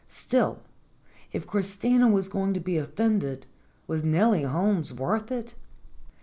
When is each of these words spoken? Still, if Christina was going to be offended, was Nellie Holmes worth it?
Still, 0.09 0.57
if 1.31 1.45
Christina 1.45 2.07
was 2.07 2.27
going 2.27 2.55
to 2.55 2.59
be 2.59 2.75
offended, 2.79 3.45
was 3.85 4.03
Nellie 4.03 4.41
Holmes 4.41 4.91
worth 4.91 5.31
it? 5.31 5.53